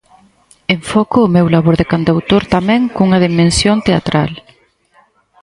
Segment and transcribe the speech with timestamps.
[0.75, 4.31] Enfoco o meu labor de cantautor tamén cunha dimensión teatral.